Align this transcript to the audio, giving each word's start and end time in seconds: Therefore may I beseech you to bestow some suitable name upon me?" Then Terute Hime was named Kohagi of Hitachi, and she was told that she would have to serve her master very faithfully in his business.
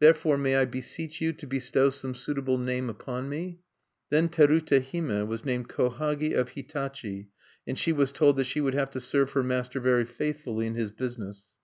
Therefore 0.00 0.36
may 0.36 0.56
I 0.56 0.64
beseech 0.64 1.20
you 1.20 1.32
to 1.34 1.46
bestow 1.46 1.90
some 1.90 2.12
suitable 2.16 2.58
name 2.58 2.90
upon 2.90 3.28
me?" 3.28 3.60
Then 4.10 4.28
Terute 4.28 4.82
Hime 4.90 5.28
was 5.28 5.44
named 5.44 5.68
Kohagi 5.68 6.34
of 6.36 6.48
Hitachi, 6.48 7.28
and 7.64 7.78
she 7.78 7.92
was 7.92 8.10
told 8.10 8.38
that 8.38 8.46
she 8.46 8.60
would 8.60 8.74
have 8.74 8.90
to 8.90 9.00
serve 9.00 9.30
her 9.34 9.42
master 9.44 9.78
very 9.78 10.04
faithfully 10.04 10.66
in 10.66 10.74
his 10.74 10.90
business. 10.90 11.54